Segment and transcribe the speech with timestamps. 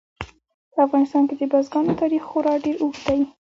[0.73, 3.21] په افغانستان کې د بزګانو تاریخ خورا ډېر اوږد دی.